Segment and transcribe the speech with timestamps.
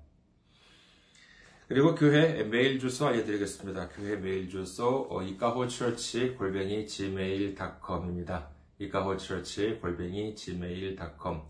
[1.67, 3.89] 그리고 교회 메일 주소 알려드리겠습니다.
[3.89, 8.56] 교회 메일 주소 이카호처치 골뱅이 gmail.com입니다.
[8.79, 11.41] 이카호처치 골뱅이 gmail.com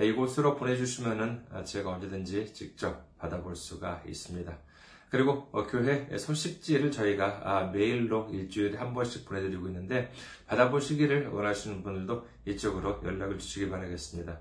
[0.00, 4.58] 이곳으로 보내주시면은 제가 언제든지 직접 받아볼 수가 있습니다.
[5.10, 10.12] 그리고 교회 소식지를 저희가 메일로 일주일에 한 번씩 보내드리고 있는데
[10.46, 14.38] 받아보시기를 원하시는 분들도 이쪽으로 연락을 주시기 바라겠습니다.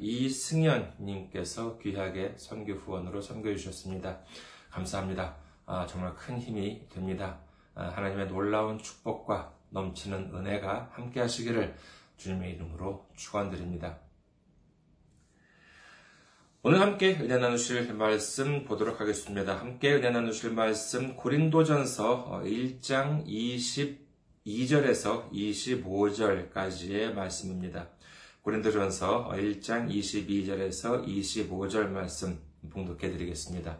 [0.00, 4.20] 이승현님께서 귀하게 선교 후원으로 섬겨주셨습니다.
[4.70, 5.36] 감사합니다.
[5.66, 7.40] 아, 정말 큰 힘이 됩니다.
[7.74, 11.76] 하나님의 놀라운 축복과 넘치는 은혜가 함께 하시기를
[12.16, 14.00] 주님의 이름으로 축원드립니다.
[16.62, 19.58] 오늘 함께 은혜 나누실 말씀 보도록 하겠습니다.
[19.58, 23.24] 함께 은혜 나누실 말씀 고린도전서 1장
[24.44, 27.88] 22절에서 25절까지의 말씀입니다.
[28.42, 32.38] 고린도전서 1장 22절에서 25절 말씀
[32.70, 33.78] 봉독해 드리겠습니다.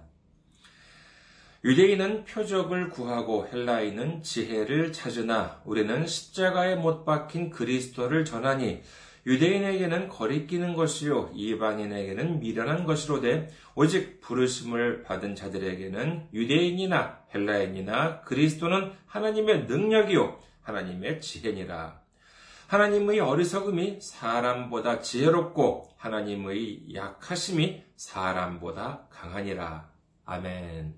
[1.65, 8.83] 유대인은 표적을 구하고 헬라인은 지혜를 찾으나 우리는 십자가에 못 박힌 그리스도를 전하니
[9.27, 19.65] 유대인에게는 거리끼는 것이요 이방인에게는 미련한 것이로 되 오직 부르심을 받은 자들에게는 유대인이나 헬라인이나 그리스도는 하나님의
[19.65, 22.00] 능력이요 하나님의 지혜니라.
[22.71, 29.91] 하나님의 어리석음이 사람보다 지혜롭고 하나님의 약하심이 사람보다 강하니라.
[30.25, 30.95] 아멘.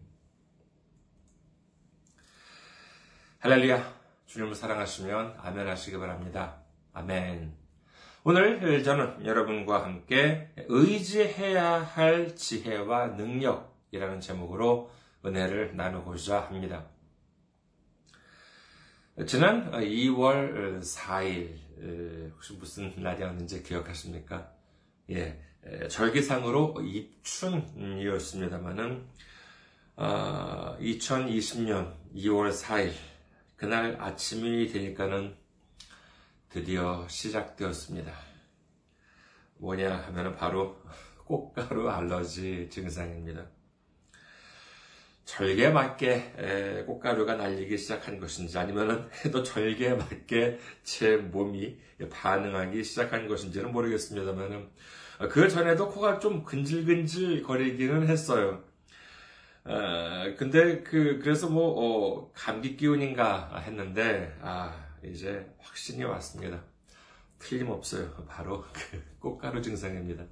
[3.39, 3.91] 할렐루야.
[4.27, 6.59] 주님을 사랑하시면 아멘 하시기 바랍니다.
[6.93, 7.57] 아멘.
[8.25, 14.91] 오늘 저는 여러분과 함께 의지해야 할 지혜와 능력이라는 제목으로
[15.25, 16.85] 은혜를 나누고자 합니다.
[19.27, 24.51] 지난 2월 4일, 혹시 무슨 날이었는지 기억하십니까?
[25.11, 25.39] 예,
[25.91, 29.07] 절기상으로 입춘이었습니다만은,
[29.97, 32.95] 2020년 2월 4일,
[33.57, 35.37] 그날 아침이 되니까는
[36.49, 38.11] 드디어 시작되었습니다.
[39.59, 40.79] 뭐냐 하면 바로
[41.27, 43.45] 꽃가루 알러지 증상입니다.
[45.25, 51.79] 절개 맞게 꽃가루가 날리기 시작한 것인지 아니면 또 절개 맞게 제 몸이
[52.11, 54.71] 반응하기 시작한 것인지는 모르겠습니다만
[55.31, 58.65] 그 전에도 코가 좀 근질근질 거리기는 했어요.
[59.65, 66.61] 어, 근데 그, 그래서 뭐, 어, 감기 기운인가 했는데, 아, 이제 확신이 왔습니다.
[67.39, 68.13] 틀림없어요.
[68.29, 70.25] 바로 그 꽃가루 증상입니다.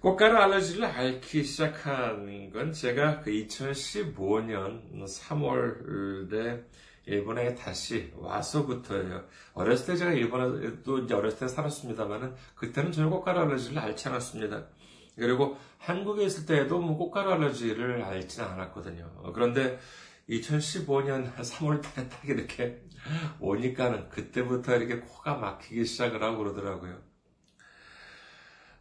[0.00, 6.64] 꽃가루 알러지를 앓기 시작한 건 제가 그 2015년 3월에
[7.04, 9.26] 일본에 다시 와서부터예요.
[9.52, 14.68] 어렸을 때 제가 일본에도 이제 어렸을 때 살았습니다만은 그때는 전혀 꽃가루 알러지를 앓지 않았습니다.
[15.16, 19.32] 그리고 한국에 있을 때에도 뭐 꽃가루 알러지를 앓지는 않았거든요.
[19.34, 19.78] 그런데
[20.30, 22.80] 2015년 3월 달에 딱 이렇게
[23.38, 27.09] 오니까는 그때부터 이렇게 코가 막히기 시작을 하고 그러더라고요.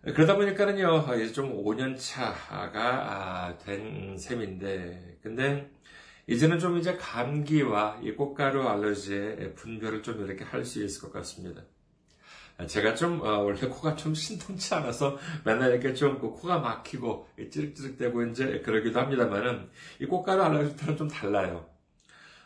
[0.01, 5.69] 그러다 보니까는요, 이제 좀 5년 차가 된 셈인데, 근데
[6.27, 11.63] 이제는 좀 이제 감기와 이 꽃가루 알러지의 분별을 좀 이렇게 할 수 있을 것 같습니다.
[12.67, 18.23] 제가 좀 어, 원래 코가 좀 신통치 않아서 맨날 이렇게 좀 그 코가 막히고 찌릿찌릿대고
[18.27, 19.69] 이제 그러기도 합니다만은
[20.01, 21.69] 이 꽃가루 알러지와는 좀 달라요.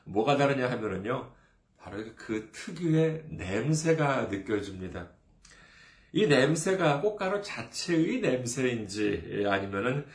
[0.06, 1.32] 뭐가 다르냐 하면은요,
[1.78, 5.10] 바로 그 특유의 냄새가 느껴집니다.
[6.16, 10.06] 이 냄새가 꽃가루 자체의 냄새인지 아니면은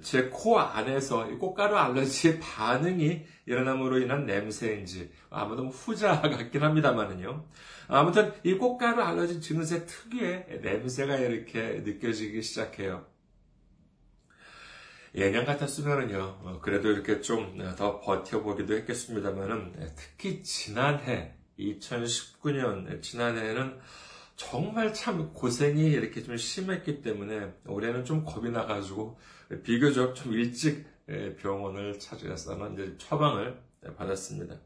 [0.00, 7.44] 제 코 안에서 꽃가루 알러지의 반응이 일어남으로 인한 냄새인지 아무도 후자 같긴 합니다만은요.
[7.88, 13.04] 아무튼 이 꽃가루 알러지 증세 특유의 냄새가 이렇게 느껴지기 시작해요.
[15.14, 23.78] 예년 같았으면은요, 어, 그래도 이렇게 좀 더 버텨보기도 했겠습니다만은, 특히 지난해, 2019년, 지난해에는
[24.38, 29.18] 정말 참 고생이 이렇게 좀 심했기 때문에 올해는 좀 겁이 나가지고
[29.64, 30.86] 비교적 좀 일찍
[31.38, 33.60] 병원을 찾아서 이제 처방을
[33.96, 34.60] 받았습니다.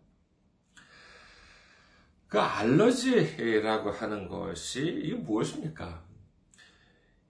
[2.28, 6.04] 그 알러지라고 하는 것이 이게 무엇입니까?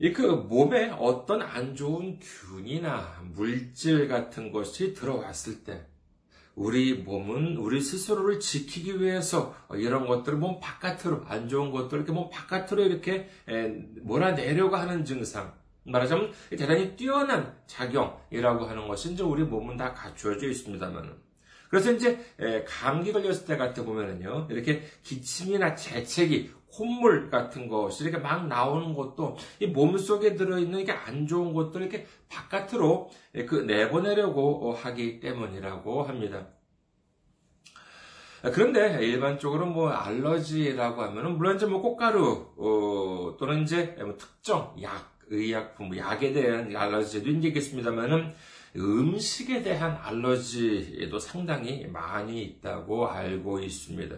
[0.00, 5.86] 이 그 몸에 어떤 안 좋은 균이나 물질 같은 것이 들어왔을 때
[6.54, 12.28] 우리 몸은 우리 스스로를 지키기 위해서 이런 것들을 몸 바깥으로 안 좋은 것들을 이렇게 몸
[12.30, 13.28] 바깥으로 이렇게
[14.02, 15.54] 몰아내려고 하는 증상.
[15.84, 21.16] 말하자면 대단히 뛰어난 작용이라고 하는 것이 이제 우리 몸은 다 갖추어져 있습니다만.
[21.72, 22.18] 그래서 이제
[22.66, 29.38] 감기 걸렸을 때 같은 보면은요 이렇게 기침이나 재채기 콧물 같은 것이 이렇게 막 나오는 것도
[29.58, 33.10] 이 몸속에 들어있는 이게 안 좋은 것들을 이렇게 바깥으로
[33.48, 36.48] 그 내보내려고 하기 때문이라고 합니다.
[38.52, 45.18] 그런데 일반적으로 뭐 알러지라고 하면은 물론 이제 뭐 꽃가루 어, 또는 이제 뭐 특정 약
[45.28, 48.34] 의약품 뭐 약에 대한 알러지도 있겠습니다만은
[48.76, 54.16] 음식에 대한 알러지에도 상당히 많이 있다고 알고 있습니다.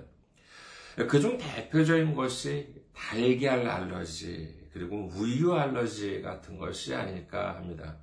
[1.08, 7.96] 그중 대표적인 것이 달걀 알러지, 그리고 우유 알러지 같은 것이 아닐까 합니다.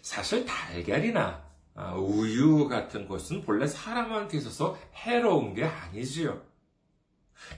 [0.00, 6.51] 사실 달걀이나 아, 우유 같은 것은 본래 사람한테 있어서 해로운 게 아니지요.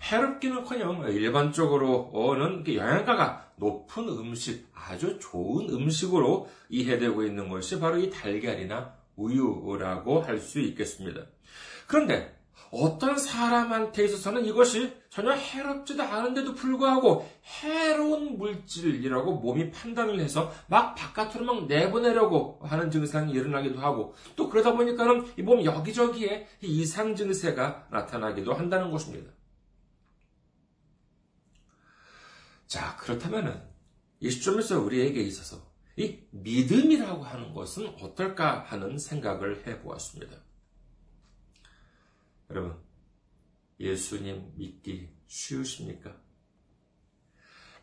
[0.02, 10.22] 해롭기는커녕 일반적으로는 영양가가 높은 음식, 아주 좋은 음식으로 이해되고 있는 것이 바로 이 달걀이나 우유라고
[10.22, 11.22] 할 수 있겠습니다.
[11.86, 12.34] 그런데
[12.70, 17.24] 어떤 사람한테 있어서는 이것이 전혀 해롭지도 않은데도 불구하고
[17.62, 24.72] 해로운 물질이라고 몸이 판단을 해서 막 바깥으로 막 내보내려고 하는 증상이 일어나기도 하고 또 그러다
[24.72, 29.30] 보니까는 이 몸 여기저기에 이상 증세가 나타나기도 한다는 것입니다.
[32.66, 33.62] 자, 그렇다면은
[34.20, 40.36] 이 시점에서 우리에게 있어서 이 믿음이라고 하는 것은 어떨까 하는 생각을 해 보았습니다.
[42.50, 42.76] 여러분,
[43.78, 46.16] 예수님 믿기 쉬우십니까?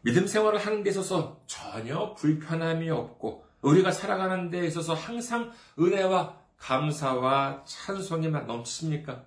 [0.02, 7.64] 믿음 생활을 하는 데 있어서 전혀 불편함이 없고, 우리가 살아가는 데 있어서 항상 은혜와 감사와
[7.66, 9.26] 찬송이 만 넘치십니까?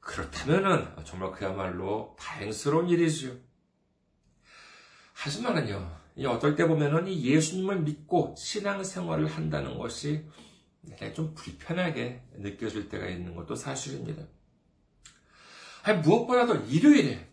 [0.00, 3.32] 그렇다면은 정말 그야말로 다행스러운 일이지요.
[5.20, 10.24] 하지만은요, 어떨 때 보면은 이 예수님을 믿고 신앙생활을 한다는 것이
[11.14, 14.22] 좀 불편하게 느껴질 때가 있는 것도 사실입니다.
[15.82, 17.28] 아니, 무엇보다도 일요일에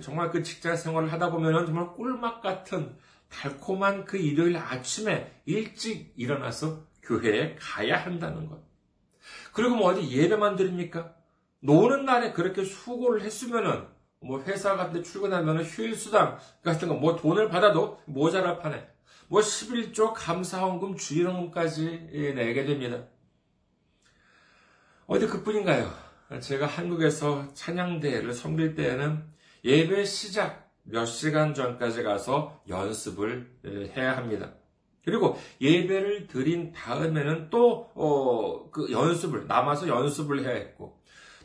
[0.00, 2.96] 정말 그 직장 생활을 하다 보면은 정말 꿀맛 같은
[3.28, 8.62] 달콤한 그 일요일 아침에 일찍 일어나서 교회에 가야 한다는 것.
[9.52, 11.14] 그리고 뭐 어디 예배만 드립니까?
[11.60, 13.86] 노는 날에 그렇게 수고를 했으면은
[14.20, 18.86] 뭐 회사 같은 데 출근하면은 휴일 수당 같은 거 뭐 돈을 받아도 모자라 파네.
[19.28, 23.04] 뭐 11조 감사원금 주일원금까지 내게 됩니다.
[25.06, 25.90] 어디 그뿐인가요?
[26.40, 29.24] 제가 한국에서 찬양대회를 섬길 때에는
[29.64, 33.50] 예배 시작 몇 시간 전까지 가서 연습을
[33.96, 34.52] 해야 합니다.
[35.04, 40.99] 그리고 예배를 드린 다음에는 또, 어, 그 연습을, 남아서 연습을 해야 했고,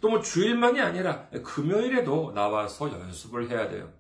[0.06, 3.92] 또 뭐 주일만이 아니라 금요일에도 나와서 연습을 해야 돼요.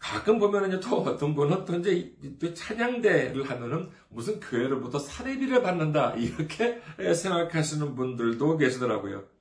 [0.00, 2.16] 가끔 보면은 또 어떤 분은 또 이제
[2.52, 9.36] 찬양대를 하면은 무슨 교회로부터 사례비를 받는다 이렇게 생각하시는 분들도 계시더라고요.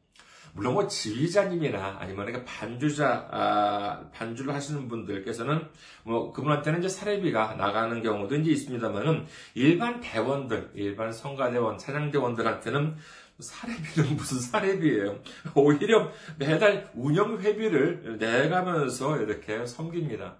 [0.55, 5.67] 물론 뭐 지휘자님이나 아니면 반주자 아, 반주를 하시는 분들께서는
[6.03, 9.25] 뭐 그분한테는 이제 사례비가 나가는 경우도 이제 있습니다만은
[9.55, 12.95] 일반 대원들, 일반 성가대원, 찬양대원들한테는
[13.39, 15.19] 사례비는 무슨 사례비예요?
[15.55, 20.37] 오히려 매달 운영 회비를 내가면서 이렇게 섬깁니다.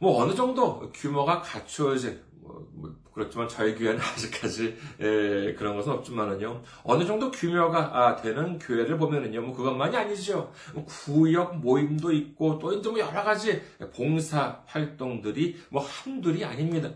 [0.00, 6.62] 뭐 어느 정도 규모가 갖추어진 뭐, 뭐 그렇지만 저희 교회는 아직까지 에, 그런 것은 없지만은요
[6.84, 12.72] 어느 정도 규모가 아, 되는 교회를 보면은요 뭐 그것만이 아니죠 뭐 구역 모임도 있고 또
[12.72, 13.60] 이제 뭐 여러 가지
[13.94, 16.90] 봉사 활동들이 뭐 한둘이 아닙니다.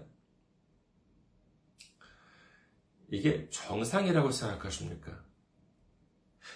[3.12, 5.12] 이게 정상이라고 생각하십니까?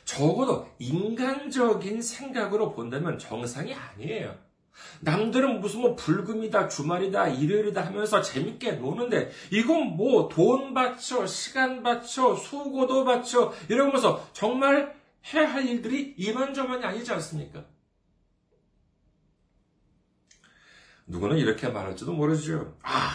[0.05, 4.35] 적어도 인간적인 생각으로 본다면 정상이 아니에요.
[5.01, 12.35] 남들은 무슨 뭐 불금이다, 주말이다, 일요일이다 하면서 재밌게 노는데, 이건 뭐 돈 바쳐, 시간 바쳐,
[12.35, 14.99] 수고도 바쳐, 이러면서 정말
[15.33, 17.67] 해야 할 일들이 이만저만이 아니지 않습니까?
[21.07, 22.79] 누구는 이렇게 말할지도 모르죠.
[22.83, 23.11] 아,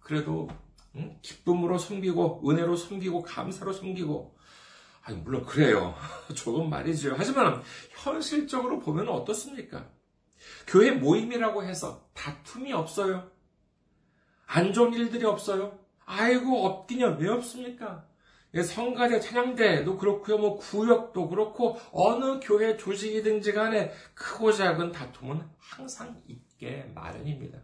[0.00, 0.48] 그래도
[0.96, 1.18] 응?
[1.22, 4.36] 기쁨으로 섬기고 은혜로 섬기고 감사로 섬기고
[5.02, 5.94] 아니 물론 그래요.
[6.34, 7.14] 조금 말이죠.
[7.16, 9.90] 하지만 현실적으로 보면 어떻습니까?
[10.66, 13.30] 교회 모임이라고 해서 다툼이 없어요.
[14.46, 15.78] 안 좋은 일들이 없어요.
[16.04, 17.16] 아이고 없긴요.
[17.18, 18.06] 왜 없습니까?
[18.54, 20.36] 예, 성가대 찬양대도 그렇고요.
[20.38, 27.58] 뭐 구역도 그렇고 어느 교회 조직이든지 간에 크고 작은 다툼은 항상 있게 마련입니다.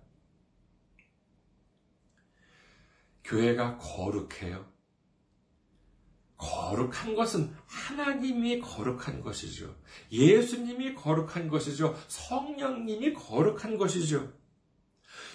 [3.28, 4.66] 교회가 거룩해요.
[6.38, 9.74] 거룩한 것은 하나님이 거룩한 것이죠.
[10.10, 11.96] 예수님이 거룩한 것이죠.
[12.06, 14.32] 성령님이 거룩한 것이죠.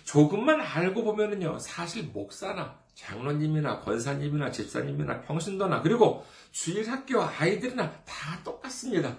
[0.05, 9.17] 조금만 알고 보면은요, 사실 목사나 장로님이나 권사님이나 집사님이나 평신도나 그리고 주일 학교 아이들이나 다 똑같습니다.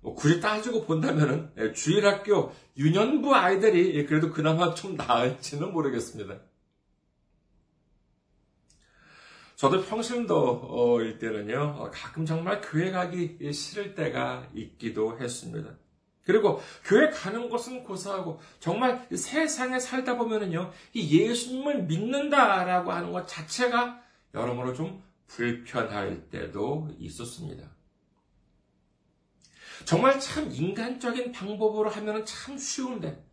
[0.00, 6.40] 뭐 굳이 따지고 본다면은 예, 주일 학교 유년부 아이들이 그래도 그나마 좀 나을지는 모르겠습니다.
[9.56, 15.70] 저도 평신도일 때는요, 어, 가끔 정말 교회 가기 싫을 때가 있기도 했습니다.
[16.24, 24.02] 그리고 교회 가는 것은 고사하고 정말 세상에 살다 보면은요, 이 예수님을 믿는다라고 하는 것 자체가
[24.34, 27.68] 여러모로 좀 불편할 때도 있었습니다.
[29.84, 33.24] 정말 참 인간적인 방법으로 하면 참 쉬운데,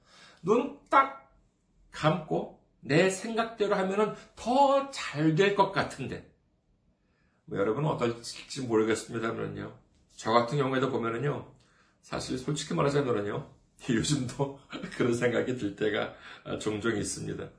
[0.42, 1.32] 눈 딱
[1.92, 6.30] 감고 내 생각대로 하면은 더 잘 될 것 같은데.
[7.46, 9.78] 뭐 여러분은 어떨지 모르겠습니다만요.
[10.16, 11.52] 저 같은 경우에도 보면은요.
[12.02, 13.50] 사실 솔직히 말하자면요.
[13.90, 14.60] 요즘도
[14.98, 16.14] 그런 생각이 들 때가
[16.60, 17.50] 종종 있습니다.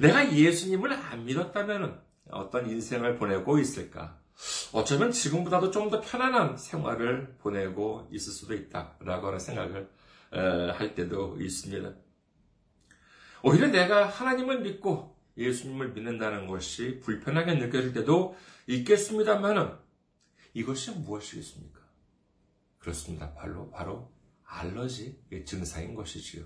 [0.00, 4.18] 내가 예수님을 안 믿었다면 어떤 인생을 보내고 있을까?
[4.72, 9.88] 어쩌면 지금보다도 좀 더 편안한 생활을 보내고 있을 수도 있다라고 하는 생각을
[10.30, 11.94] 할 때도 있습니다.
[13.46, 18.36] 오히려 내가 하나님을 믿고 예수님을 믿는다는 것이 불편하게 느껴질 때도
[18.66, 19.70] 있겠습니다만은
[20.52, 21.78] 이것이 무엇이겠습니까?
[22.78, 23.32] 그렇습니다.
[23.34, 24.10] 바로, 바로
[24.44, 26.44] 알러지 증상인 것이지요.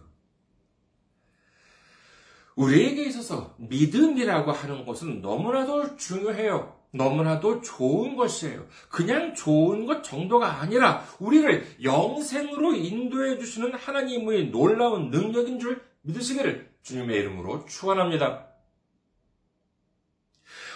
[2.57, 6.79] 우리에게 있어서 믿음이라고 하는 것은 너무나도 중요해요.
[6.91, 8.67] 너무나도 좋은 것이에요.
[8.91, 17.19] 그냥 좋은 것 정도가 아니라 우리를 영생으로 인도해 주시는 하나님의 놀라운 능력인 줄 믿으시기를 주님의
[17.21, 18.47] 이름으로 축원합니다.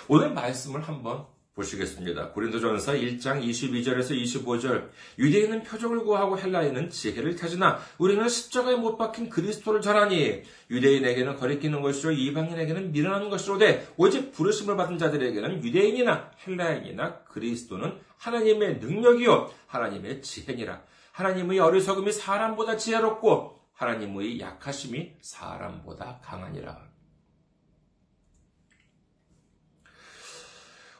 [0.09, 2.31] 오늘 말씀을 한번 보시겠습니다.
[2.31, 9.81] 고린도전서 1장 22절에서 25절 유대인은 표적을 구하고 헬라인은 지혜를 타지나 우리는 십자가에 못 박힌 그리스도를
[9.81, 17.99] 전하니 유대인에게는 거리끼는 것이요 이방인에게는 미련한 것이로 되 오직 부르심을 받은 자들에게는 유대인이나 헬라인이나 그리스도는
[18.19, 20.83] 하나님의 능력이요 하나님의 지혜니라
[21.13, 26.95] 하나님의 어리석음이 사람보다 지혜롭고 하나님의 약하심이 사람보다 강하니라.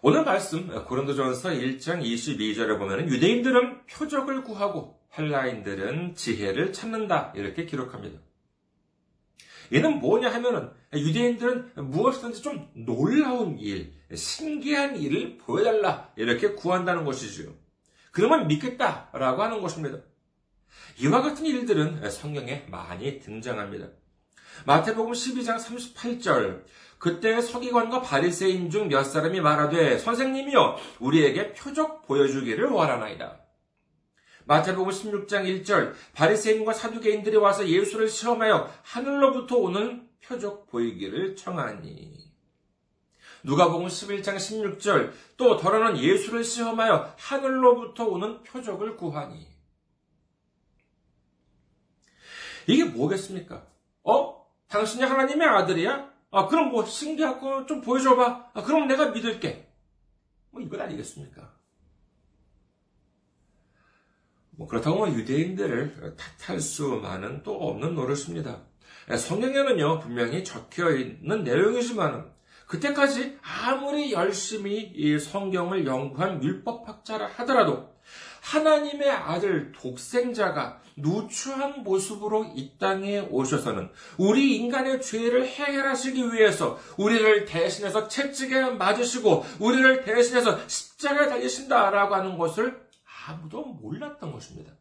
[0.03, 8.21] 오늘 말씀 고린도전서 1장 22절에 보면 유대인들은 표적을 구하고 헬라인들은 지혜를 찾는다 이렇게 기록합니다.
[9.71, 17.55] 이는 뭐냐 하면은 유대인들은 무엇이든지 좀 놀라운 일, 신기한 일을 보여달라 이렇게 구한다는 것이지요.
[18.11, 19.99] 그러면 믿겠다라고 하는 것입니다.
[20.99, 23.89] 이와 같은 일들은 성경에 많이 등장합니다.
[24.67, 26.65] 마태복음 12장 38절
[26.99, 33.41] 그때 서기관과 바리새인 중 몇 사람이 말하되 선생님이여 우리에게 표적 보여주기를 원하나이다.
[34.47, 42.25] 마태복음 16장 1절 바리새인과 사두개인들이 와서 예수를 시험하여 하늘로부터 오는 표적 보이기를 청하니
[43.43, 49.54] 누가복음 11장 16절 또 더러는 예수를 시험하여 하늘로부터 오는 표적을 구하니
[52.67, 53.67] 이게 뭐겠습니까?
[54.05, 54.47] 어?
[54.69, 56.13] 당신이 하나님의 아들이야?
[56.31, 58.51] 아, 그럼 뭐 신기하고 좀 보여줘봐.
[58.55, 59.69] 아, 그럼 내가 믿을게.
[60.51, 61.53] 뭐 이것 아니겠습니까?
[64.57, 68.63] 뭐 그렇다고 뭐 유대인들을 탓할 수만은 또 없는 노릇입니다.
[69.17, 72.33] 성경에는요 분명히 적혀 있는 내용이지만
[72.67, 77.94] 그때까지 아무리 열심히 이 성경을 연구한 율법학자라 하더라도
[78.45, 88.07] 하나님의 아들 독생자가 누추한 모습으로 이 땅에 오셔서는 우리 인간의 죄를 해결하시기 위해서 우리를 대신해서
[88.07, 92.87] 채찍에 맞으시고 우리를 대신해서 십자가에 달리신다라고 하는 것을
[93.27, 94.73] 아무도 몰랐던 것입니다.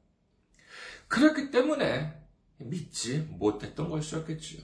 [1.08, 2.22] 그렇기 때문에
[2.58, 4.62] 믿지 못했던 것이었겠지요.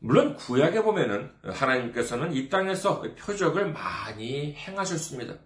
[0.00, 5.45] 물론 구약에 보면은 하나님께서는 이 땅에서 표적을 많이 행하셨습니다.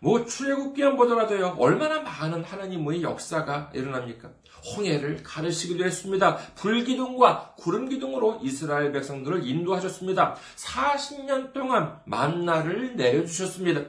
[0.00, 4.30] 뭐 출애굽기만 보더라도요 얼마나 많은 하나님의 역사가 일어납니까?
[4.76, 6.36] 홍해를 가르시기도 했습니다.
[6.56, 10.36] 불기둥과 구름기둥으로 이스라엘 백성들을 인도하셨습니다.
[10.56, 13.84] 40년 동안 만나를 내려주셨습니다.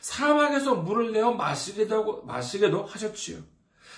[0.00, 3.38] 사막에서 물을 내어 마시게도, 마시게도 하셨지요.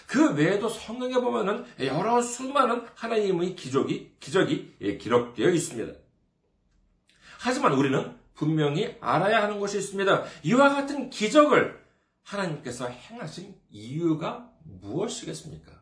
[0.07, 5.99] 그 외에도 성경에 보면은 여러 수많은 하나님의 기적이, 기적이 예, 기록되어 있습니다.
[7.39, 10.25] 하지만 우리는 분명히 알아야 하는 것이 있습니다.
[10.43, 11.83] 이와 같은 기적을
[12.23, 15.73] 하나님께서 행하신 이유가 무엇이겠습니까?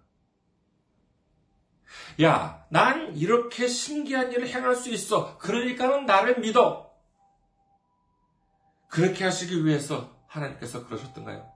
[2.23, 5.39] 야, 난 이렇게 신기한 일을 행할 수 있어.
[5.39, 6.93] 그러니까는 나를 믿어.
[8.89, 11.51] 그렇게 하시기 위해서 하나님께서 그러셨던가요?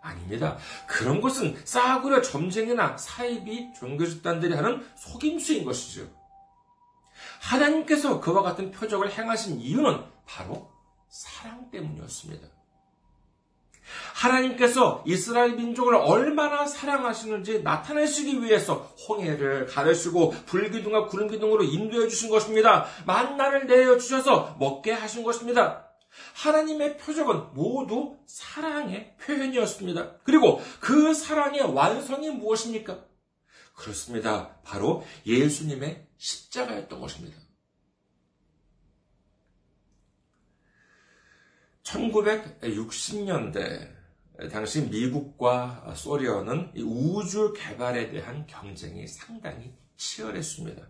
[0.00, 0.58] 아닙니다.
[0.86, 6.17] 그런 것은 싸구려 점쟁이나 사이비 종교 집단들이 하는 속임수인 것이죠.
[7.40, 10.70] 하나님께서 그와 같은 표적을 행하신 이유는 바로
[11.08, 12.48] 사랑 때문이었습니다.
[14.14, 18.74] 하나님께서 이스라엘 민족을 얼마나 사랑하시는지 나타내시기 위해서
[19.08, 22.86] 홍해를 가르시고 불기둥과 구름기둥으로 인도해 주신 것입니다.
[23.06, 25.86] 만나를 내어 주셔서 먹게 하신 것입니다.
[26.34, 30.16] 하나님의 표적은 모두 사랑의 표현이었습니다.
[30.24, 32.98] 그리고 그 사랑의 완성이 무엇입니까?
[33.78, 34.60] 그렇습니다.
[34.62, 37.38] 바로 예수님의 십자가였던 것입니다.
[41.84, 43.96] 1960년대
[44.50, 50.86] 당시 미국과 소련은 우주 개발에 대한 경쟁이 상당히 치열했습니다.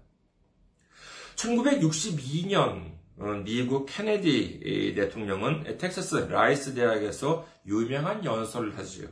[1.36, 2.98] 1962년
[3.44, 9.08] 미국 케네디 대통령은 텍사스 라이스 대학에서 유명한 연설을 하지요.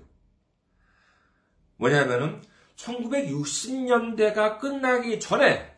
[1.77, 2.43] 뭐냐면은
[2.77, 5.75] 1960년대가 끝나기 전에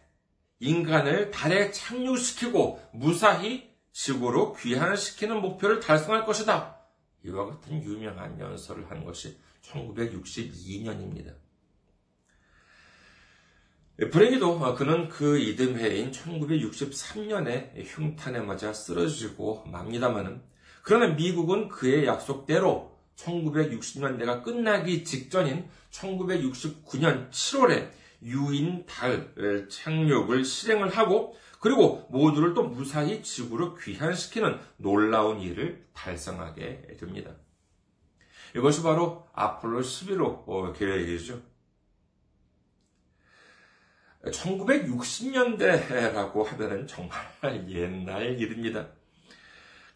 [0.61, 6.77] 인간을 달에 착륙시키고 무사히 지구로 귀환시키는 목표를 달성할 것이다.
[7.25, 11.35] 이와 같은 유명한 연설을 한 것이 1962년입니다.
[14.13, 20.41] 브레이도 그는 그 이듬해인 1963년에 흉탄에 맞아 쓰러지고 맙니다마는
[20.83, 27.91] 그러나 미국은 그의 약속대로 1960년대가 끝나기 직전인 1969년 7월에
[28.23, 37.33] 유인 달 착륙을 실행을 하고 그리고 모두를 또 무사히 지구로 귀환시키는 놀라운 일을 달성하게 됩니다.
[38.55, 41.43] 이것이 바로 아폴로 11호 계획이죠.
[44.25, 47.19] 1960년대라고 하면은 정말
[47.71, 48.89] 옛날 일입니다.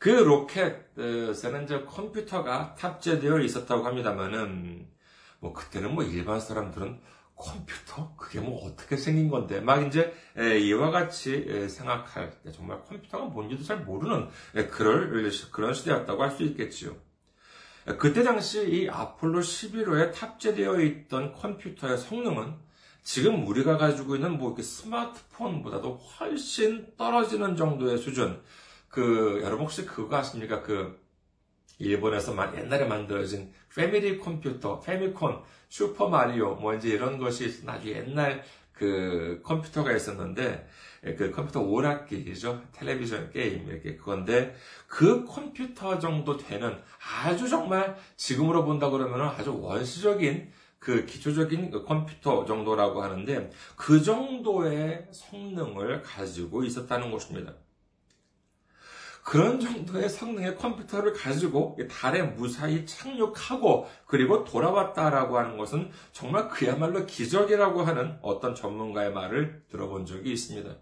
[0.02, 4.88] 그 로켓에는 이제 컴퓨터가 탑재되어 있었다고 합니다만은
[5.38, 6.98] 뭐 그때는 뭐 일반 사람들은
[7.36, 13.62] 컴퓨터 그게 뭐 어떻게 생긴 건데 막 이제 이와 같이 생각할 때 정말 컴퓨터가 뭔지도
[13.62, 14.28] 잘 모르는
[14.72, 16.96] 그럴 그런 시대였다고 할 수 있겠지요.
[18.00, 22.56] 그때 당시 이 아폴로 11호에 탑재되어 있던 컴퓨터의 성능은
[23.04, 28.42] 지금 우리가 가지고 있는 뭐 이렇게 스마트폰보다도 훨씬 떨어지는 정도의 수준.
[28.92, 30.62] 그, 여러분 혹시 그거 아십니까?
[30.62, 31.00] 그,
[31.78, 39.40] 일본에서 옛날에 만들어진 패밀리 컴퓨터, 패미콘, 슈퍼 마리오, 뭐 이제 이런 것이 아주 옛날 그
[39.44, 40.68] 컴퓨터가 있었는데,
[41.16, 42.64] 그 컴퓨터 오락기죠.
[42.72, 44.55] 텔레비전 게임, 이렇게 그건데,
[44.87, 46.78] 그 컴퓨터 정도 되는
[47.24, 55.09] 아주 정말 지금으로 본다 그러면 아주 원시적인 그 기초적인 그 컴퓨터 정도라고 하는데, 그 정도의
[55.12, 57.55] 성능을 가지고 있었다는 것입니다.
[59.22, 67.82] 그런 정도의 성능의 컴퓨터를 가지고 달에 무사히 착륙하고 그리고 돌아왔다라고 하는 것은 정말 그야말로 기적이라고
[67.82, 70.76] 하는 어떤 전문가의 말을 들어본 적이 있습니다.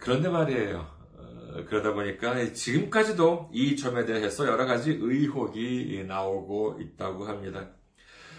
[0.00, 0.90] 그런데 말이에요.
[1.16, 7.70] 어, 그러다 보니까 지금까지도 이 점에 대해서 여러 가지 의혹이 나오고 있다고 합니다.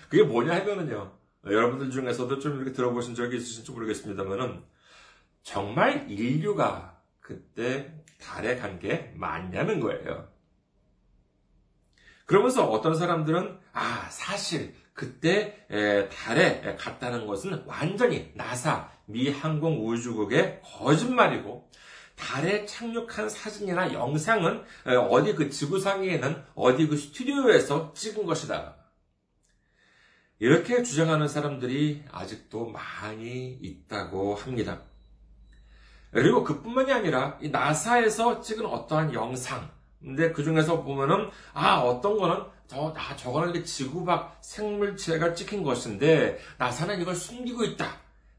[0.09, 1.11] 그게 뭐냐 하면은요.
[1.45, 4.63] 여러분들 중에서도 좀 이렇게 들어보신 적이 있으신지 모르겠습니다만은
[5.49, 10.27] 정말 인류가 그때 달에 간 게 맞냐는 거예요.
[12.27, 15.65] 그러면서 어떤 사람들은 아 사실 그때
[16.11, 21.71] 달에 갔다는 것은 완전히 나사 미 항공우주국의 거짓말이고
[22.15, 24.63] 달에 착륙한 사진이나 영상은
[25.09, 28.75] 어디 그 지구상에 있는 어디 그 스튜디오에서 찍은 것이다.
[30.37, 34.88] 이렇게 주장하는 사람들이 아직도 많이 있다고 합니다.
[36.11, 39.69] 그리고 그뿐만이 아니라 이 나사에서 찍은 어떠한 영상,
[39.99, 46.39] 근데 그 중에서 보면은 아 어떤 거는 저, 아, 저거는 지구 밖 생물체가 찍힌 것인데
[46.57, 47.85] 나사는 이걸 숨기고 있다.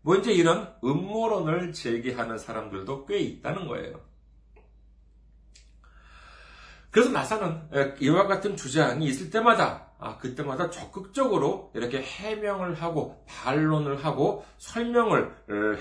[0.03, 4.01] 뭐 이제 이런 음모론을 제기하는 사람들도 꽤 있다는 거예요.
[6.91, 14.47] 그래서 나사는 이와 같은 주장이 있을 때마다 아, 그때마다 적극적으로 이렇게 해명을 하고 반론을 하고
[14.57, 15.35] 설명을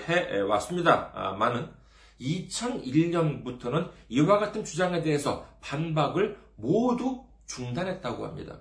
[0.08, 1.79] 해 왔습니다만은
[2.20, 8.60] 2001년부터는 이와 같은 주장에 대해서 반박을 모두 중단했다고 합니다.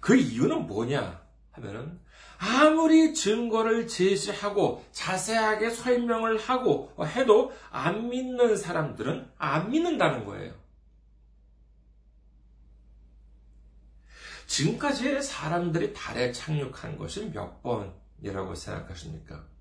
[0.00, 1.98] 그 이유는 뭐냐 하면은
[2.38, 10.52] 아무리 증거를 제시하고 자세하게 설명을 하고 해도 안 믿는 사람들은 안 믿는다는 거예요.
[14.46, 19.53] 지금까지 사람들이 달에 착륙한 것이 몇 번이라고 생각하십니까?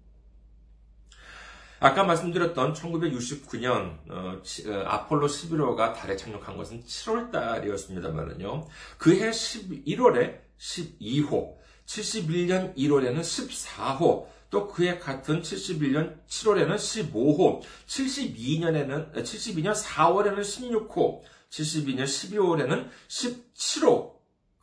[1.83, 8.69] 아까 말씀드렸던 1969년 어, 어, 아폴로 11호가 달에 착륙한 것은 7월 달이었습니다만은요.
[8.97, 20.39] 그해 11월에 12호, 71년 1월에는 14호, 또 그해 같은 71년 7월에는 15호, 72년에는 72년 4월에는
[20.39, 22.87] 16호, 72년 12월에는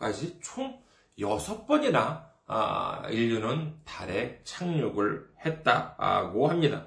[0.00, 0.80] 17호까지 총
[1.18, 6.86] 6번이나 아, 인류는 달에 착륙을 했다고 합니다.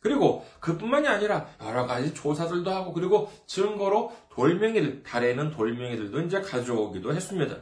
[0.00, 7.56] 그리고 그뿐만이 아니라 여러 가지 조사들도 하고 그리고 증거로 돌멩이들, 달에는 돌멩이들도 이제 가져오기도 했습니다.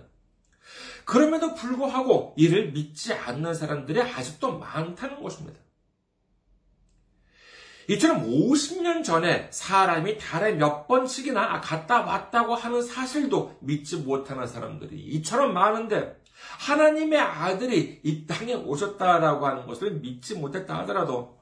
[1.04, 5.58] 그럼에도 불구하고 이를 믿지 않는 사람들이 아직도 많다는 것입니다.
[7.88, 15.54] 이처럼 50년 전에 사람이 달에 몇 번씩이나 갔다 왔다고 하는 사실도 믿지 못하는 사람들이 이처럼
[15.54, 16.20] 많은데
[16.58, 21.38] 하나님의 아들이 이 땅에 오셨다라고 하는 것을 믿지 못했다 하더라도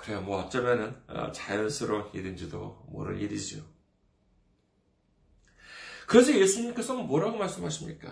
[0.00, 0.22] 그래요.
[0.22, 3.62] 뭐 어쩌면은 어, 자연스러운 일인지도 모를 일이죠.
[6.06, 8.10] 그래서 예수님께서는 뭐라고 말씀하십니까?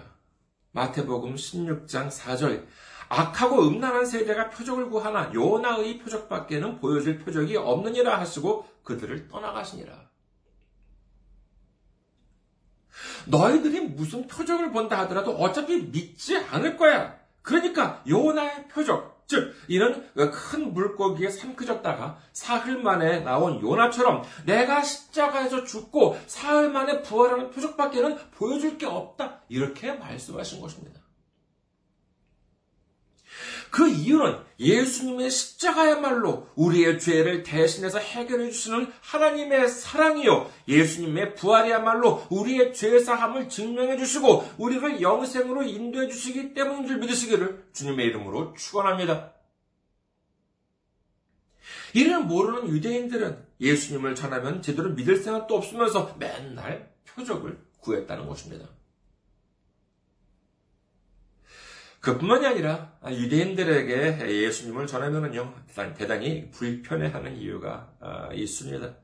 [0.72, 2.66] 마태복음 16장 4절
[3.08, 10.10] 악하고 음란한 세대가 표적을 구하나 요나의 표적밖에는 보여줄 표적이 없느니라 하시고 그들을 떠나가시니라.
[13.28, 17.18] 너희들이 무슨 표적을 본다 하더라도 어차피 믿지 않을 거야.
[17.40, 26.18] 그러니까 요나의 표적, 즉 이런 큰 물고기에 삼켜졌다가 사흘 만에 나온 요나처럼 내가 십자가에서 죽고
[26.26, 29.42] 사흘 만에 부활하는 표적밖에는 보여줄 게 없다.
[29.50, 30.97] 이렇게 말씀하신 것입니다.
[33.70, 40.50] 그 이유는 예수님의 십자가야말로 우리의 죄를 대신해서 해결해 주시는 하나님의 사랑이요.
[40.66, 48.54] 예수님의 부활이야말로 우리의 죄사함을 증명해 주시고 우리를 영생으로 인도해 주시기 때문인 줄 믿으시기를 주님의 이름으로
[48.54, 49.32] 축원합니다.
[51.94, 58.66] 이를 모르는 유대인들은 예수님을 전하면 제대로 믿을 생각도 없으면서 맨날 표적을 구했다는 것입니다.
[62.00, 65.54] 그뿐만이 아니라 유대인들에게 예수님을 전하면은요
[65.96, 68.96] 대단히 불편해하는 이유가 아, 있습니다.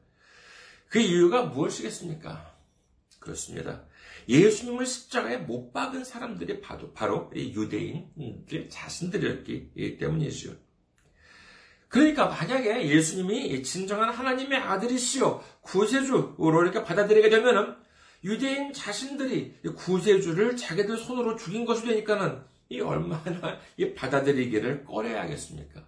[0.88, 2.54] 그 이유가 무엇이겠습니까?
[3.18, 3.84] 그렇습니다.
[4.28, 10.54] 예수님을 십자가에 못 박은 사람들이 바로, 바로 유대인들 자신들이었기 때문이죠.
[11.88, 17.76] 그러니까 만약에 예수님이 진정한 하나님의 아들이시요 구세주로 이렇게 받아들이게 되면은
[18.24, 25.84] 유대인 자신들이 구세주를 자기들 손으로 죽인 것이 되니까는 이 얼마나 이 받아들이기를 꺼려야겠습니까?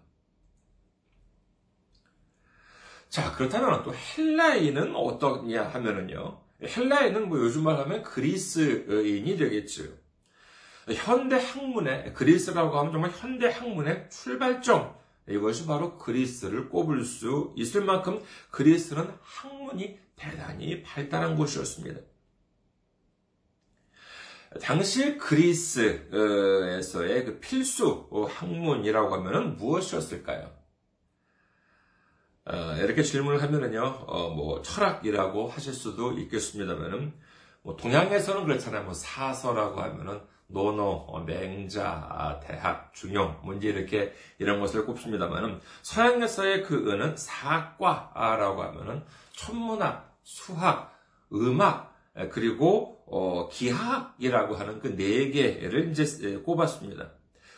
[3.09, 6.41] 자, 그렇다면 또 헬라인은 어떠냐 하면은요.
[6.63, 9.85] 헬라인은 뭐 요즘 말 하면 그리스인이 되겠죠.
[10.95, 14.95] 현대 학문의, 그리스라고 하면 정말 현대 학문의 출발점.
[15.29, 22.01] 이것이 바로 그리스를 꼽을 수 있을 만큼 그리스는 학문이 대단히 발달한 곳이었습니다.
[24.61, 30.55] 당시 그리스에서의 그 필수 학문이라고 하면 무엇이었을까요?
[32.45, 37.13] 어, 이렇게 질문을 하면은요, 어, 뭐 철학이라고 하실 수도 있겠습니다만은
[37.63, 38.85] 뭐 동양에서는 그렇잖아요.
[38.85, 46.63] 뭐 사서라고 하면은 노노, 어, 맹자, 아, 대학, 중용, 문제 이렇게 이런 것을 꼽습니다만은 서양에서의
[46.63, 50.97] 그 은은 사과라고 하면은 천문학, 수학,
[51.33, 51.96] 음악,
[52.31, 57.11] 그리고 어, 기하학이라고 하는 그 네 개를 이제 꼽았습니다.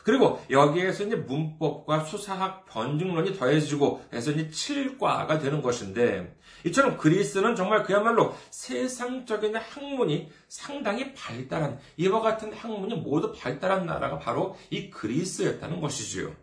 [0.03, 7.83] 그리고 여기에서 이제 문법과 수사학 변증론이 더해지고 해서 이제 7과가 되는 것인데 이처럼 그리스는 정말
[7.83, 16.35] 그야말로 세상적인 학문이 상당히 발달한 이와 같은 학문이 모두 발달한 나라가 바로 이 그리스였다는 것이지요.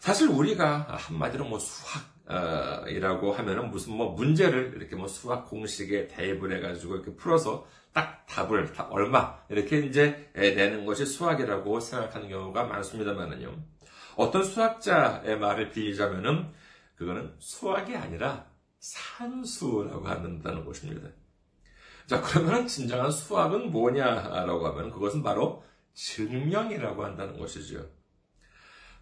[0.00, 2.11] 사실 우리가 한마디로 뭐 수학
[2.88, 8.72] 이라고 하면은 무슨 뭐 문제를 이렇게 뭐 수학 공식에 대입을 해가지고 이렇게 풀어서 딱 답을
[8.72, 13.54] 다 얼마 이렇게 이제 내는 것이 수학이라고 생각하는 경우가 많습니다만은요.
[14.16, 16.52] 어떤 수학자의 말을 빌리자면은
[16.94, 18.46] 그거는 수학이 아니라
[18.78, 21.08] 산수라고 한다는 것입니다.
[22.06, 25.62] 자, 그러면 진정한 수학은 뭐냐라고 하면 그것은 바로
[25.94, 27.86] 증명이라고 한다는 것이죠.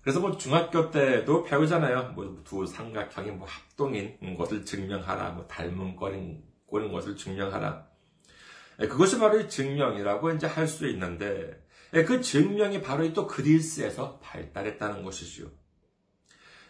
[0.03, 2.13] 그래서 뭐 중학교 때도 배우잖아요.
[2.15, 7.87] 뭐 두 삼각형이 뭐 합동인 것을 증명하라, 뭐 닮은 꼴인, 꼴인 것을 증명하라.
[8.81, 11.63] 예, 그것이 바로 이 증명이라고 이제 할 수 있는데,
[11.95, 15.51] 예, 그 증명이 바로 또 그리스에서 발달했다는 것이죠.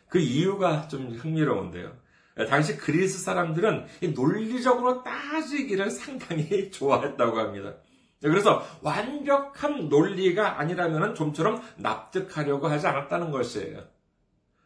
[0.09, 1.97] 그 이유가 좀 흥미로운데요.
[2.41, 7.77] 예, 당시 그리스 사람들은 논리적으로 따지기를 상당히 좋아했다고 합니다.
[8.21, 13.89] 그래서 완벽한 논리가 아니라면 좀처럼 납득하려고 하지 않았다는 것이에요.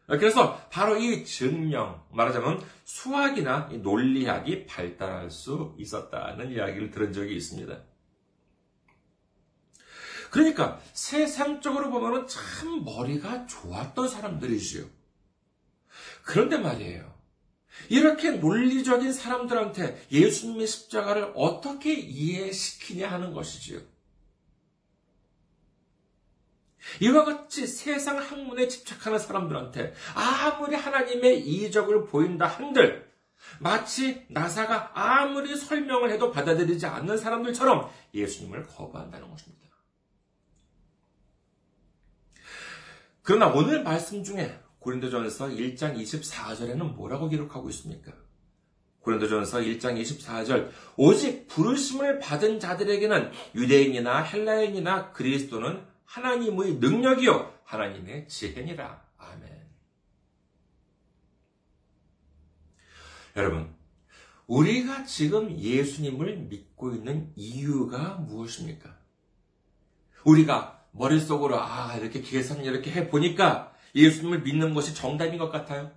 [0.07, 7.75] 그래서 바로 이 증명, 말하자면 수학이나 논리학이 발달할 수 있었다는 이야기를 들은 적이 있습니다.
[10.29, 14.85] 그러니까 세상적으로 보면 참 머리가 좋았던 사람들이지요.
[16.23, 17.14] 그런데 말이에요.
[17.89, 23.79] 이렇게 논리적인 사람들한테 예수님의 십자가를 어떻게 이해시키냐 하는 것이지요.
[27.01, 33.11] 이와 같이 세상 학문에 집착하는 사람들한테 아무리 하나님의 이적을 보인다 한들
[33.59, 39.65] 마치 나사가 아무리 설명을 해도 받아들이지 않는 사람들처럼 예수님을 거부한다는 것입니다.
[43.21, 48.13] 그러나 오늘 말씀 중에 고린도전서 1장 24절에는 뭐라고 기록하고 있습니까?
[48.99, 59.03] 고린도전서 1장 24절 오직 부르심을 받은 자들에게는 유대인이나 헬라인이나 그리스도는 하나님의 능력이요 하나님의 지혜니라.
[59.17, 59.67] 아멘.
[63.37, 63.75] 여러분,
[64.45, 68.95] 우리가 지금 예수님을 믿고 있는 이유가 무엇입니까?
[70.25, 75.91] 우리가 머릿속으로 아 이렇게 계산 이렇게 해 보니까 예수님을 믿는 것이 정답인 것 같아요.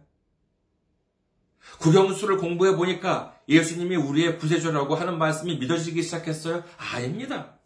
[1.80, 6.64] 구경수를 공부해 보니까 예수님이 우리의 구세주라고 하는 말씀이 믿어지기 시작했어요?
[6.76, 7.58] 아닙니다.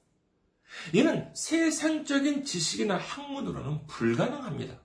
[0.92, 4.81] 이는 세상적인 지식이나 학문으로는 불가능합니다.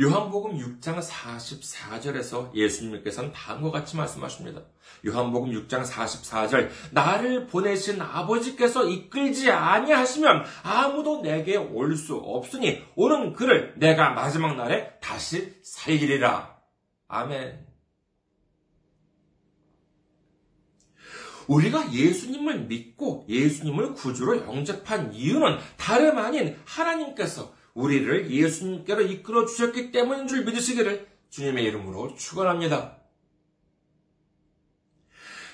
[0.00, 4.62] 요한복음 6장 44절에서 예수님께서는 다음과 같이 말씀하십니다.
[5.06, 13.74] 요한복음 6장 44절 나를 보내신 아버지께서 이끌지 아니하시면 아무도 내게 올 수 없으니 오는 그를
[13.76, 16.56] 내가 마지막 날에 다시 살리리라.
[17.08, 17.66] 아멘.
[21.46, 30.26] 우리가 예수님을 믿고 예수님을 구주로 영접한 이유는 다름 아닌 하나님께서 우리를 예수님께로 이끌어 주셨기 때문인
[30.26, 32.96] 줄 믿으시기를 주님의 이름으로 축원합니다.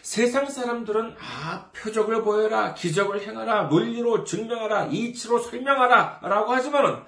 [0.03, 7.03] 세상 사람들은 아 표적을 보여라, 기적을 행하라, 논리로 증명하라, 이치로 설명하라 라고 하지만은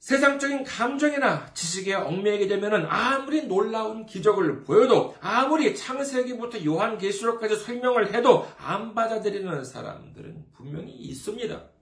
[0.00, 8.94] 세상적인 감정이나 지식에 얽매이게 되면은 아무리 놀라운 기적을 보여도 아무리 창세기부터 요한계시록까지 설명을 해도 안
[8.94, 11.73] 받아들이는 사람들은 분명히 있습니다.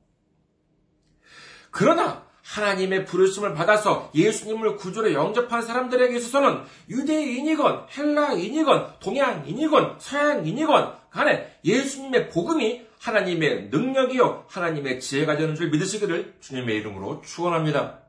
[1.73, 12.29] 그러나 하나님의 부르심을 받아서 예수님을 구주로 영접한 사람들에게 있어서는 유대인이건 헬라인이건 동양인이건 서양인이건 간에 예수님의
[12.29, 18.01] 복음이 하나님의 능력이요 하나님의 지혜가 되는 줄 믿으시기를 주님의 이름으로 축원합니다.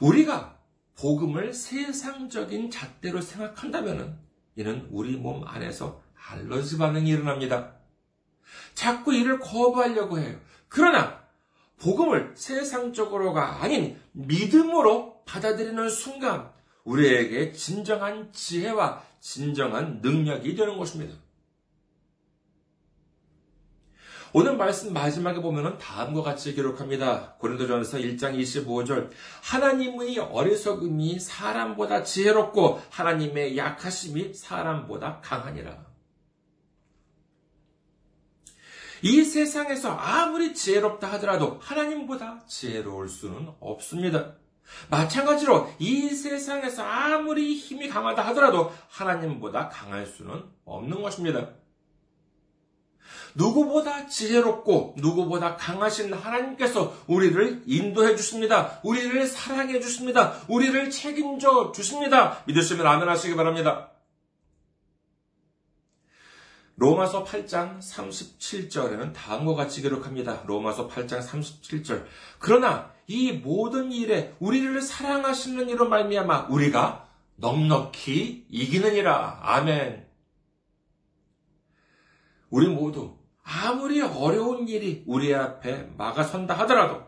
[0.00, 0.56] 우리가
[0.96, 4.18] 복음을 세상적인 잣대로 생각한다면
[4.56, 7.77] 이는 우리 몸 안에서 알러지 반응이 일어납니다.
[8.74, 10.38] 자꾸 이를 거부하려고 해요.
[10.68, 11.18] 그러나
[11.80, 16.50] 복음을 세상적으로가 아닌 믿음으로 받아들이는 순간
[16.84, 21.14] 우리에게 진정한 지혜와 진정한 능력이 되는 것입니다.
[24.34, 27.36] 오늘 말씀 마지막에 보면은 다음과 같이 기록합니다.
[27.38, 29.10] 고린도전서 1장 25절
[29.42, 35.87] 하나님의 어리석음이 사람보다 지혜롭고 하나님의 약하심이 사람보다 강하니라.
[39.02, 44.34] 이 세상에서 아무리 지혜롭다 하더라도 하나님보다 지혜로울 수는 없습니다.
[44.90, 51.48] 마찬가지로 이 세상에서 아무리 힘이 강하다 하더라도 하나님보다 강할 수는 없는 것입니다.
[53.34, 58.80] 누구보다 지혜롭고 누구보다 강하신 하나님께서 우리를 인도해 주십니다.
[58.82, 60.34] 우리를 사랑해 주십니다.
[60.48, 62.42] 우리를 책임져 주십니다.
[62.46, 63.90] 믿으시면 아멘 하시기 바랍니다.
[66.78, 70.44] 로마서 8장 37절에는 다음과 같이 기록합니다.
[70.46, 72.04] 로마서 8장 37절.
[72.38, 79.40] 그러나 이 모든 일에 우리를 사랑하시는 이로 말미암아 우리가 넉넉히 이기느니라.
[79.42, 80.06] 아멘.
[82.50, 87.02] 우리 모두 아무리 어려운 일이 우리 앞에 막아선다 하더라도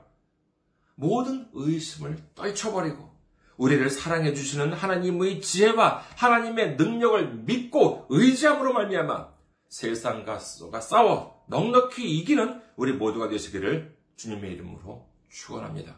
[0.96, 3.08] 모든 의심을 떨쳐버리고
[3.56, 9.39] 우리를 사랑해 주시는 하나님의 지혜와 하나님의 능력을 믿고 의지함으로 말미암아
[9.70, 10.38] 세상과
[10.80, 15.96] 싸워 넉넉히 이기는 우리 모두가 되시기를 주님의 이름으로 축원합니다.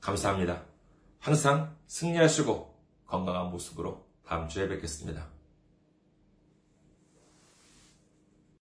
[0.00, 0.64] 감사합니다.
[1.18, 2.74] 항상 승리하시고
[3.06, 5.39] 건강한 모습으로 다음 주에 뵙겠습니다.